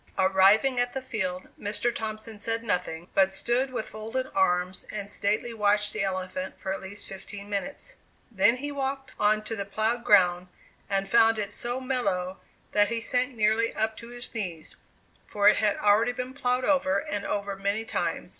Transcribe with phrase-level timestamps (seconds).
[0.17, 1.93] Arriving at the field, Mr.
[1.93, 6.81] Thompson said nothing, but stood with folded arms and sedately watched the elephant for at
[6.81, 7.93] least fifteen minutes.
[8.31, 10.47] Then he walked out on to the plowed ground,
[10.89, 12.39] and found it so mellow
[12.71, 14.75] that he sank nearly up to his knees;
[15.27, 18.29] for it had already been plowed over and over many times.